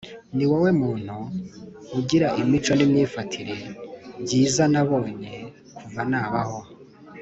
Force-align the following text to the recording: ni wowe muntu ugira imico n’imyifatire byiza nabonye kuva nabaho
ni 0.35 0.45
wowe 0.49 0.71
muntu 0.81 1.15
ugira 1.99 2.27
imico 2.41 2.71
n’imyifatire 2.75 3.55
byiza 4.23 4.63
nabonye 4.73 5.31
kuva 5.77 6.01
nabaho 6.11 6.59